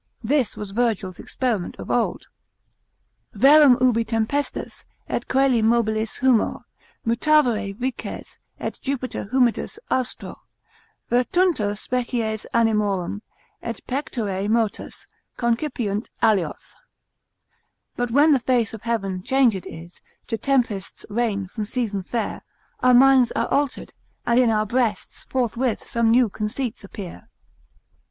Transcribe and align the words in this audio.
This 0.23 0.57
was 0.57 0.71
Virgil's 0.71 1.19
experiment 1.19 1.75
of 1.77 1.91
old, 1.91 2.25
Verum 3.33 3.77
ubi 3.79 4.03
tempestas, 4.03 4.83
et 5.07 5.27
coeli 5.27 5.61
mobilis 5.61 6.17
humor 6.21 6.61
Mutavere 7.05 7.75
vices, 7.77 8.39
et 8.59 8.79
Jupiter 8.81 9.25
humidus 9.29 9.77
Austro, 9.91 10.33
Vertuntur 11.11 11.77
species 11.77 12.47
animorum, 12.51 13.21
et 13.61 13.79
pectore 13.85 14.49
motus 14.49 15.05
Concipiunt 15.37 16.09
alios——— 16.23 16.73
But 17.95 18.09
when 18.09 18.31
the 18.31 18.39
face 18.39 18.73
of 18.73 18.81
Heaven 18.81 19.21
changed 19.21 19.67
is 19.67 20.01
To 20.25 20.35
tempests, 20.35 21.05
rain, 21.11 21.45
from 21.47 21.67
season 21.67 22.01
fair: 22.01 22.41
Our 22.79 22.95
minds 22.95 23.31
are 23.33 23.47
altered, 23.49 23.93
and 24.25 24.39
in 24.39 24.49
our 24.49 24.65
breasts 24.65 25.27
Forthwith 25.29 25.83
some 25.85 26.09
new 26.09 26.27
conceits 26.27 26.83
appear. 26.83 27.29